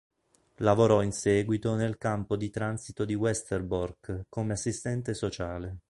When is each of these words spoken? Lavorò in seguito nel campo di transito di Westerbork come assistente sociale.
Lavorò 0.61 1.03
in 1.03 1.11
seguito 1.11 1.75
nel 1.75 1.99
campo 1.99 2.35
di 2.35 2.49
transito 2.49 3.05
di 3.05 3.13
Westerbork 3.13 4.25
come 4.29 4.53
assistente 4.53 5.13
sociale. 5.13 5.77